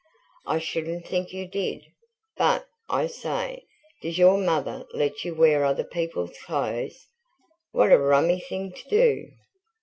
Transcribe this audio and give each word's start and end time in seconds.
"I 0.47 0.57
shouldn't 0.57 1.05
think 1.05 1.31
you 1.31 1.45
did. 1.47 1.85
But 2.35 2.67
I 2.89 3.05
say, 3.05 3.67
does 4.01 4.17
your 4.17 4.35
mother 4.39 4.87
let 4.95 5.23
you 5.23 5.35
wear 5.35 5.63
other 5.63 5.83
people's 5.83 6.35
clothes? 6.39 7.05
What 7.71 7.91
a 7.91 7.99
rummy 7.99 8.39
thing 8.39 8.71
to 8.71 8.89
do!" 8.89 9.31